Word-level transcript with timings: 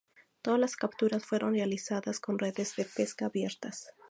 Todas 0.41 0.59
las 0.59 0.77
capturas 0.77 1.23
fueron 1.27 1.53
realizadas 1.53 2.19
con 2.19 2.39
redes 2.39 2.75
de 2.75 2.85
pesca 2.85 3.27
abiertas. 3.27 3.93